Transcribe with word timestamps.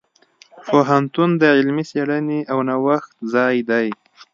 پوهنتون 0.67 1.29
د 1.41 1.43
علمي 1.57 1.83
څیړنې 1.91 2.39
او 2.51 2.57
نوښت 2.67 3.11
ځای 3.33 3.55
دی. 3.69 3.87